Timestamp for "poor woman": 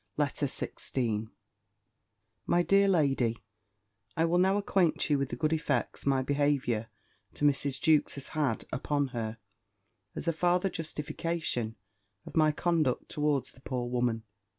13.61-14.23